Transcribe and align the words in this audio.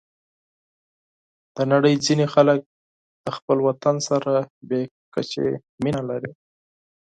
د 1.55 1.57
نړۍ 1.71 1.93
ځینې 2.05 2.25
خلک 2.33 2.59
د 3.23 3.25
خپل 3.37 3.57
وطن 3.67 3.95
سره 4.09 4.31
بې 4.67 4.81
کچې 5.13 5.45
مینه 5.83 6.01
لري. 6.09 6.31